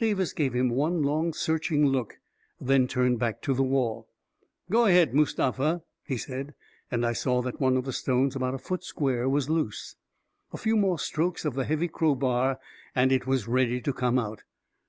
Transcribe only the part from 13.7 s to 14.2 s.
to come